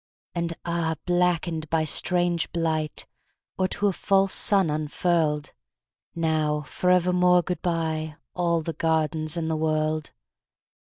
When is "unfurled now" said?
4.71-6.63